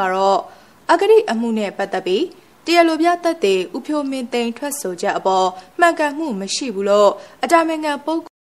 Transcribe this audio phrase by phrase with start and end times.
[0.00, 0.40] ကတော့
[0.90, 2.24] အဂတိအမှုနဲ့ပတ်သက်ပြီး
[2.66, 5.46] တရားလိုပြသက်သေဥဖြိုမင်းသိန်းထွက်ဆိုချက်အပေါ်
[5.78, 7.10] မှန်ကန်မှုမရှိဘူးလို့
[7.42, 8.38] အတာမင်ငံပုဂ္ဂိုလ်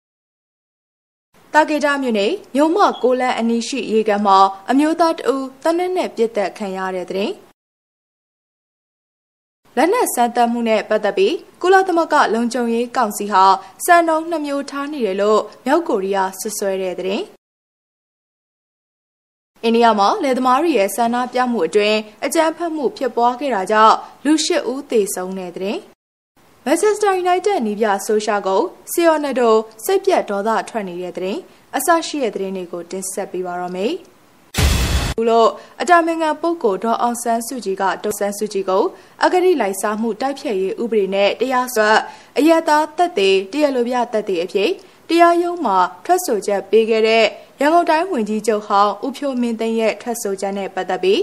[1.54, 4.38] တာကေတာမြို့နယ်မြို့မကိုလန်အနီးရှိရေကန်မှာ
[4.70, 7.30] အမျိုးသားတဦးတနက်နဲ့ပြစ်တက်ခံရတဲ့တဲ့
[9.76, 13.44] လက်နက်စမ်းသပ်မှုနဲ့ပတ်သက်ပြီးကုလသမဂ္ဂလုံခြုံရေးကောင်စီဟာ
[13.84, 17.20] စံနှုန်းနှမျိုးထားနေတယ်လို့မြောက်ကိုရီးယားဆွဆွဲတဲ့တဲ့
[19.64, 25.78] အိန္ဒိယမှာလယ်သမားတွေရဲ့ဆန္ဒပြမှုအတွင်းအကြမ်းဖက်မှုဖြစ်ပွားခဲ့တာကြောင့်လူ၈ဦးသေဆုံးတဲ့တဲ့
[26.64, 28.62] မန်ချက်စတာယူနိုက်တက်နီးပြဆိုရှာကို
[28.92, 29.54] ဆီယိုနဒို
[29.84, 31.36] စိတ်ပြတ်ဒေါသထွက်နေတဲ့တဲ့
[31.76, 33.92] အဆရှိတဲ့တဲ့တွေကိုတင်ဆက်ပေးပါရမယ်။
[35.16, 35.50] ဘူးလို့
[35.82, 38.84] အတာမင်္ဂပုဂ္ဂိုလ်ဒေါ်အောင်ဆန်းစုကြည်ကဒေါ်ဆန်းစုကြည်ကို
[39.24, 41.90] အဂတိလိုက်စားမှုတိုက်ဖြတ်ရေးဥပဒေနဲ့တရားစွဲ
[42.38, 44.70] အယက်သားတက်တဲ့တရားလိုပြတက်တဲ့အဖြစ်
[45.08, 47.24] တရားရုံးမှာထွက်ဆိုချက်ပေးခဲ့တဲ့
[47.60, 51.20] ရန်ကုန်တိုင်းဝန်ကြီးချုပ်ဟောင်းဦးဖြိုးမင်းသိန်းရဲ့ထွက်ဆိုချက်နဲ့ပတ်သက်ပြီး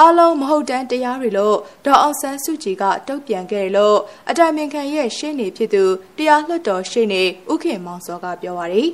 [0.00, 3.98] အလုံးမဟုတ်တမ်းတရားတွေလို့ဒေါ်အောင်ဆန်းစုကြည်ကတုံ့ပြန်ခဲ့တယ်လို့
[4.30, 5.84] အတိုင်ပင်ခံရဲ့ရှင်းနေဖြစ်သူ
[6.18, 8.90] တရားလွှတ်တော်ရှင်းနေဥခင်မောင်စောကပြောပါရယ်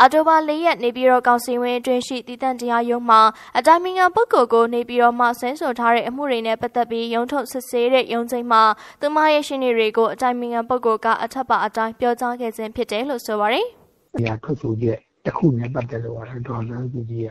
[0.00, 3.20] အော်တိုဘာ၄ရက်နေပြည်တော်ကောင်စီဝင်အတွင်းရှိတည်တံ့တရားရုံးမှာ
[3.58, 8.62] အတိုင်ပင်ခံပုဂ္ဂိုလ်ကိုနေပြည်တော်မှာဆင်းဆိုထားတဲ့အမှုတွေနဲ့ပတ်သက်ပြီးရုံးထုတ်စစ်ဆေးတဲ့ရုံးချိန်မှာ
[9.00, 13.66] သူမရဲ့ရှင်းနေတွေကိုအတိုင်ပင်ခံပုဂ္ဂိုလ်ကအထက်ပါအတိုင်းပြောကြားခဲ့ခြင်းဖြစ်တယ်လို့ဆိုပါတယ်။
[14.18, 17.30] ဒီဟာထွက်ဆိုချက်တစ်ခုနဲ့ပတ်သက်လို့ကတော့ဒေါ်လာကြီးကြီးက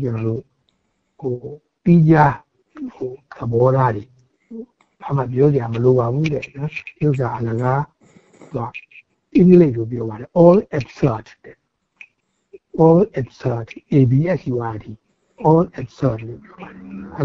[0.00, 0.42] ကျွန်တော်တို့
[1.20, 1.34] ဟို
[1.84, 2.14] ပြီးကြ
[2.94, 4.04] ဟိုသဘောထားတွေ
[5.02, 7.82] ဘာမှပြောကြမလိုပါဘူးတဲ့နော်ဒီဥစ္စာအလကား
[8.54, 8.70] တော့
[9.34, 11.56] အင်္ဂလိပ်လိုပြောပါတယ် all absurd တဲ့
[12.80, 14.84] all absurd ABSURD
[15.48, 16.20] all absurd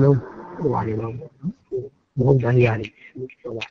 [0.03, 3.65] လို့ပြောပါတယ်အလုံးဟိုပါ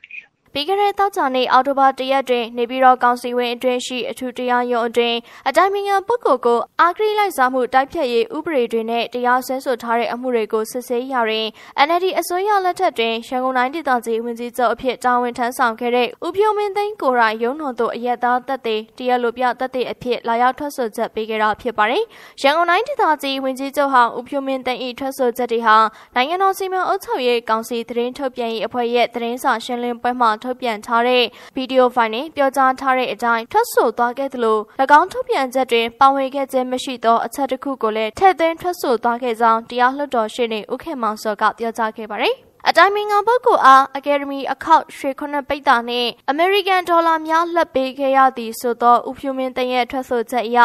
[0.53, 5.17] လေတော့ဘုံတန်းရတယ်လို့ပြောပါတယ်ပြီးခဲ့တဲ့သောကြာနေ့အောက်တိုဘာ၁ရက်တွင်နေပြည်တော်ကောင်စီဝင်အတွင်းရှိအထူးတရားရုံးအတွင်း
[5.49, 11.47] အတိုင်ပင်ခံပုဂ္ဂိုလ်ကိုအာဂရိလိုက်စားမှုတိုက်ဖြတ်ရေးဥပဒေတွေနဲ့တရားစွဲဆိုထားတဲ့အမှုတွေကိုစစ်ဆေးရာတွင်
[11.87, 22.03] NLD အစိုးရလက်ထက်တွင်ရန်ကုန်တိုင်းဒေသကြီးဝန်ကြီးချုပ်အဖြစ်တာဝန်ထမ်းဆောင်ခဲ့တဲ့ဦးဖြိုးမင်းသိန်းကိုရိုင်ရုံးတော်သို့အရက်သားတပ်တွေတရားလိုပြတပ်တွေအဖြစ်လာရောက်ထွက်ဆိုချက်ပေးခဲ့တာဖြစ်ပါတယ်။
[22.41, 25.77] ရန်ကုန်တိုင်းဒေသကြီးဝန်ကြီးချုပ်ဟောင်းဦးဖြိုးမင်းသိန်း၏ထွက်ဆိုချက်တွေဟာ
[26.15, 31.23] နိုင်ငံတော်စီမံအုပ်ချုပ်ရေးကောင်စီသတင်းထုတ်ပြန်ရေးအဖွဲ့ရဲ့သတင်းစာရှင်းလင်းပွဲမှာထုတ်ပြန်ထားတဲ့
[31.55, 34.59] ဗီဒီယိုဖိုင်နှင့်ပြောကြားထားတဲ့အတိုင်းထွက်ဆိုသွားခဲ့သလို၎
[34.99, 42.35] င်းထုတ်ပြန်ချက်တွင်ပါဝင်ခဲ့ခြင်းမရှိသောအချက်တစ်ခုကိုလည်းထည့်သွင်းထွက်ဆိုသွားခဲ့ကြောင်းတရားလွှတ်တော်ရှေ့နေဦးခင်မောင်စောကပြောကြားခဲ့ပါတယ်
[42.69, 50.59] အတိုင်ပင်ခံပုဂ္ဂိုလ်အားအကယ်ဒမီအခောက်ရွှေခုနှစ်ပိတ်တာနှင့်အမေရိကန်ဒေါ်လာများလှပ်ပေးခဲ့ရသည်ဆိုသောဥဖြူမင်းတရဲ့ထွက်ဆိုချက်အရ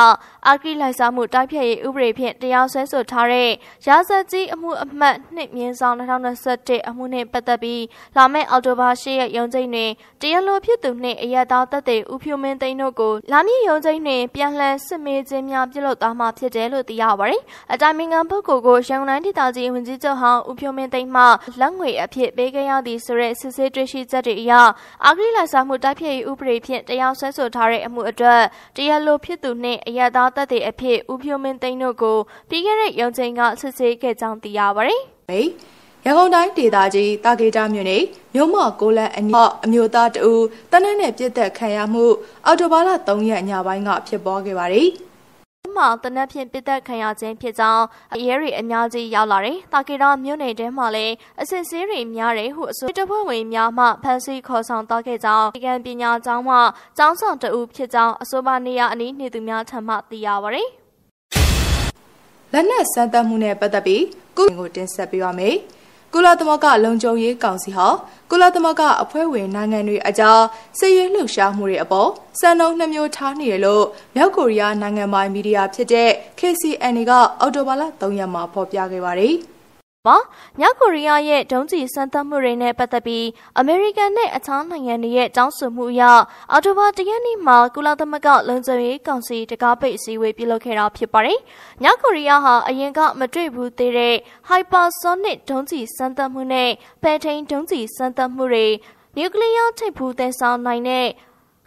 [0.47, 3.51] အာဂရိလိုက်စားမှုတိုက်ဖျက်ရေးဥပဒေဖြင့်တရားစွဲဆိုထားတဲ့
[3.87, 5.97] ရာဇတ်ကြီးအမှုအမှတ်နှစ်မြင်းဆောင်
[6.41, 7.83] 2021အမှုနှင့်ပတ်သက်ပြီး
[8.17, 9.91] လာမယ့်အောက်တိုဘာ10ရက်ရုံးချိန်တွင်
[10.21, 17.43] တရားလိုဖြစ်သူနှင့်အရသာသက်သေဥဖြူမင်းသိန်းတို့ကိုလာမည့်ရုံးချိန်တွင်ပြန်လှန်စစ်မေးခြင်းများပြုလုပ်သွားမှာဖြစ်တယ်လို့သိရပါတယ်။
[17.73, 21.23] အတိုင်ပင်ခံပုဂ္ဂိုလ်ကိုရန်ကုန်တိုင်းဒေသကြီးဝန်ကြီးချုပ်ဟောင်းဥဖြူမင်းသိန်းမှ
[21.61, 24.53] လက်ငွေအဖြစ်ပေးခဲ့ရသည်ဆိုတဲ့စစ်ဆေးတွေ့ရှိချက်တွေအရ
[25.05, 28.43] အာဂရိလိုက်စားမှုတိုက်ဖျက်ရေးဥပဒေဖြင့်တရားစွဲဆိုထားတဲ့အမှုအတွက်
[28.77, 35.03] တရားလိုဖြစ်သူနှင့်အရသာသက်သေအဖြစ်ဦးဖြိုးမင်းသိန်းတို့ကိုပြီးခဲ့တဲ့ရုံးချိန်ကစစ်ဆေးခဲ့ကြောင်းသိရပါတယ်။
[36.07, 38.03] ရန်ကုန်တိုင်းဒေသကြီးတာကေတာမြို့နယ်
[38.35, 42.05] မြို့မော်ကိုလန်အနီးအမျိုးသားတဦးတနက်နဲ့ပြစ်သက်ခံရမှု
[42.47, 44.89] အော်တိုဘာလ3ရက်ညပိုင်းကဖြစ်ပွားခဲ့ပါတယ်။
[45.77, 47.85] မှာတနက်ဖြန်ပစ်သက်ခံရခြင်းဖြစ်ကြောင်း
[48.25, 56.57] ရဲတွေအများကြီးရောက်လာတယ်။တာကီရာမြို့နယ်ထဲမှာလည်းအစစ်ဆေးတွေများတယ်ဟုအစိုးရတပ်ဖွဲ့ဝင်များမှဖမ်းဆီးခေါ်ဆောင်သွားခဲ့ကြောင်းဒီကံပညာကျောင်းမှ
[56.99, 60.63] ကျောင်းဆောင်တအုပ်ဖြစ်ကြောင်းအဆိုပါနေရာအနီးနေသူများထံမှသိရပါဗျ။
[62.53, 64.03] လက်နက်စမ်းသပ်မှုနဲ့ပတ်သက်ပြီး
[64.37, 65.57] ကုကိုတင်ဆက်ပေးပါမယ်။
[66.15, 67.87] ကုလသမဂ္ဂလုံခြုံရေးကောင်စီဟာ
[68.31, 70.41] ကုလသမဂ္ဂအဖွဲ့ဝင်နိုင်ငံတွေအကြား
[70.79, 73.85] စစ်ရေးလှုပ်ရှားမှုတွေအပေါ်စံနှုန်းနှမျိုးထားနေတယ်လို့
[74.17, 79.35] မြောက်ကိုရီးယားနိုင်ငံပိုင်မီဒီယာဖြစ်တဲ့ KCNA ကအော်တိုဘာလ3ရက်မှာဖော်ပြခဲ့ပါတယ်။
[80.09, 80.17] ပါ
[80.59, 83.27] မြောက်ကိုရီးယားရဲ့ဒုံးကျည်စမ်းသပ်မှုတွေနဲ့ပတ်သက်ပြီး
[83.59, 86.03] အမေရိကန်နဲ့အခြားနိုင်ငံတွေရဲ့တောင်းဆိုမှုအရ
[86.51, 91.39] အော်တိုဘာတရက်နေ့မှာကုလသမဂ္ဂလုံခြုံရေးကောင်စီတကားပိတ်အစည်းအဝေးပြုလုပ်ခဲ့တာဖြစ်ပါတယ်။
[91.83, 94.15] မြောက်ကိုရီးယားဟာအရင်ကမတွေ့ဘူးသေးတဲ့
[94.49, 96.71] hypersonic ဒုံးကျည်စမ်းသပ်မှုနဲ့
[97.03, 98.67] ပဲထိန်ဒုံးကျည်စမ်းသပ်မှုတွေ
[99.17, 101.07] နျူကလ িয়ার ထိပ်ဖူးသယ်ဆောင်နိုင်တဲ့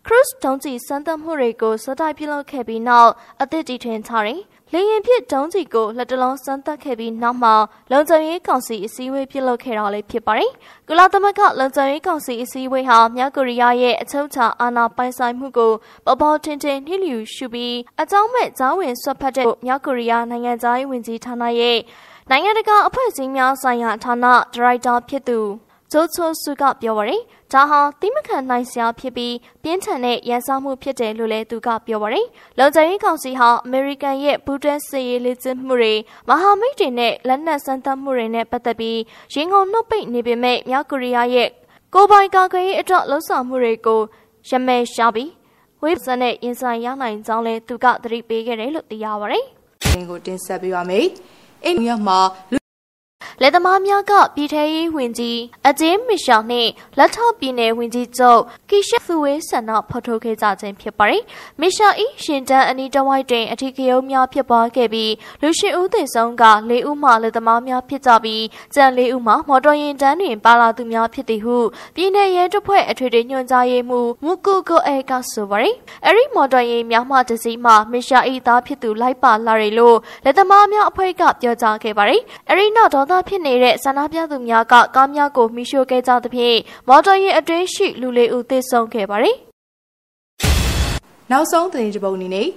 [0.06, 3.12] cruise ဒုံးကျည်စမ်းသပ်မှုတွေကိုစတိုက်ပြုလုပ်ခဲ့ပြီးနောက်
[3.42, 4.42] အသစ်တီထွင်ထားတယ်။
[4.78, 7.56] လေရင်ဖြစ်ဒုံးကြီးကိုလက်တလုံးစမ်းသပ်ခဲ့ပြီးနောက်မှာ
[7.92, 10.52] လုံခြုံရေးကောင်စီအစည်းအဝေးပြုလုပ်ခဲ့တာလည်းဖြစ်ပါတယ်။
[10.88, 15.72] ကုလသမဂ္ဂလုံခြုံရေးကောင်စီအစည်းအဝေးဟာမြောက်ကိုရီးယားရဲ့အချုပ်အခြာအာဏာပိုင်ဆိုင်မှုကို
[16.06, 21.78] ပေါ်ပေါ်ထင်ထင်နှိလျူရှုပြီးအကြောင်းမဲ့ဇာဝင်ဆွတ်ဖက်တဲ့မြောက်ကိုရီးယားနိုင်ငံသားရေးဝန်ကြီးဌာနရဲ့
[22.30, 25.40] နိုင်ငံတကာအဖွဲ့အစည်းများဆိုင်ရာဌာနဒါရိုက်တာဖြစ်သူ
[25.96, 27.22] ဂျိုချိုဆူကပြောပါရယ်
[27.54, 32.28] ဒါဟာတိမခံနိုင်စရာဖြစ်ပြီးပြင်းထန်တဲ့ရန်စားမှုဖြစ်တယ်လို့လည်းသူကပြောပါရယ်
[32.58, 35.94] လုံခြုံရေးကောင်စီဟာအမေရိကန်ရဲ့ဘူတန်စစ်ရေးလေ့ကျင့်မှုတွေ
[36.30, 39.00] မဟာမိတ်တွေနဲ့လက်နက်စမ်းသပ်မှုတွေနဲ့ပတ်သက်ပြီး
[39.34, 41.50] ရင်ကုန်နှုတ်ပိတ်နေပေမဲ့မြောက်ကိုရီးယားရဲ့
[41.94, 44.02] ကိုပိုင်ကာကွယ်ရေးအတွက်လှုံ့ဆော်မှုတွေကို
[44.50, 45.32] ရမဲရှာပြီး
[45.84, 49.38] ဝိပဿနာနဲ့ရင်ဆိုင်ရနိုင်ကြောင်းလဲသူကသတိပေးခဲ့တယ်လို့သိရပါဗျ။
[49.94, 51.06] ဒီကိုတင်ဆက်ပေးပါမယ်။
[51.66, 52.20] အိန္ဒိယမှာ
[53.46, 61.24] လက်သမားများကပြည်ထရေးဝင်ကြီးအဂျင်းမီရှောင်နှင့်လက်ထောက်ပြည်နယ်ဝင်ကြီးချုပ်ကီရှက်သူဝေးဆန္ဒဖော်ထုတ်ခဲ့ကြခြင်းဖြစ်ပါတယ်။
[61.60, 68.44] မီရှောင်ဤရှင်တန်းအနီးတဝိုက်တွင်အထီးကရုံးများဖြစ်ပွားခဲ့ပြီးလူရှိဦးသေဆုံးက၄ဦးမှလက်သမားများဖြစ်ကြပြီး
[68.76, 71.58] ကြံ၄ဦးမှမော်တော်ယာဉ်တန်းတွင်ပါလာသူများဖြစ်သည်ဟု
[71.96, 75.76] ပြည်내ရဲတပ်ဖွဲ့အထွေထွေညွှန်ကြားရေးမှူးမူကူကိုအဲကဆိုပါတယ်။
[76.06, 89.36] အဲဒီမော်တော်ယာဉ်များမှတစည်းမှမီရှောင်ဤသားဖြစ်သူလိုက်ပါလာရလို့လက်သမားများအဖွဲ့ကပြောကြားခဲ့ပါတယ်။အဲဒီနောက်ဒေါသဖြစ်နေတဲ့ဆန္ဒပြသူများကကားများကိုမိရှို့ခဲ့ကြသဖြင့်မော်တော်ယာဉ်အတွင်းရှိလူလေးဦးသေဆုံးခဲ့ပါတယ်။
[91.32, 92.50] နောက်ဆုံးသတင်းတစ်ပုဒ်အနေနဲ့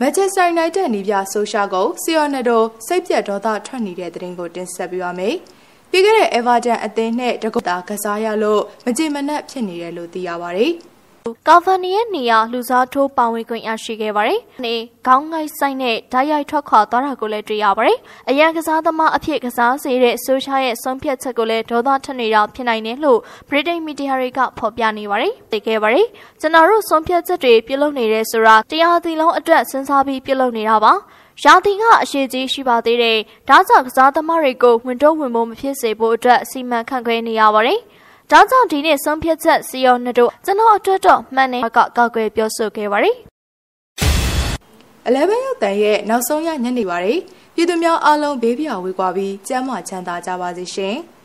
[0.00, 5.34] မန်ချက်စတာယူနိုက်တက်နီးပြဆိုရှာကိုဆီယော်နယ်တိုစိတ်ပြတ်ဒေါသထွက်နေတဲ့သတင်းကိုတင်ဆက်ပေးပါမယ်။
[5.90, 10.72] ပြီးခဲ့တဲ့ Everton အသင်းနဲ့တကုတ်တာကစားရလို့မကြေမနက်ဖြစ်နေတယ်လို့သိရပါတယ်။
[11.48, 14.74] ကာဗာနီရဲ့နေရာလူစားထိုးပါဝင်ခွင့်ရရှိခဲ့ပါတယ်။နေ
[15.06, 17.98] ခေါင်းငိုက်ဆိုင်နဲ့ဓာတ်ရိုက်ထွက်ခွာသွားတာကိုလည်းတွေ့ရပါတယ်။
[18.30, 23.18] အရန်ကစားသမားအဖြစ်ကစားစေတဲ့ဆိုရှာရဲ့ဆုံးဖြတ်ချက်ကိုလည်းဒေါသထွက်နေတာဖြစ်နိုင်တယ်လို့
[23.48, 26.06] ဗြိတိန်မီဒီယာတွေကဖော်ပြနေပါတယ်။သိခဲ့ပါတယ်။
[26.40, 30.92] ကျွန်တော်တို့ဆုံးဖြတ်ချက်တွေပြုလုပ်နေတယ်ဆိုတာတရားသီလုံးအတွက်စဉ်းစားပြီးပြုလုပ်နေတာပါ။
[31.44, 33.18] ရာသီကအရှိကြီးရှိပါသေးတယ်။
[33.48, 37.80] ဒါကြောင့်ကစားသမားတွေကိုဝင်တော့ဝင်ဖို့မဖြစ်စေဖို့အတွက်စီမံခန့်ခွဲနေရပါတယ်။
[38.32, 43.14] ဒါကြောင့်ဒီနေ့ဆုံးဖြတ်ချက်စီယောနှစ်တို့ကျွန်တော်အတွက်တော့မှန်တယ်ကကောက်ွယ်ပြောဆိုခဲ့ပါတယ်။
[45.06, 47.14] 11ရောက်တန်ရဲ့နောက်ဆုံးရညနေပါရီ
[47.54, 50.96] ပြည်သူများအားလုံးဘေးပြာဝေးကွာပြီးကျမ်းမာချမ်းသာကြပါစေရှင်။